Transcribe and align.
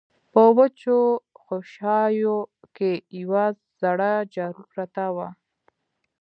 په 0.31 0.43
وچو 0.57 0.99
خوشايو 1.43 2.35
کې 2.75 2.91
يوه 3.21 3.45
زړه 3.81 4.11
جارو 4.33 4.63
پرته 4.71 5.03
وه. 5.15 5.29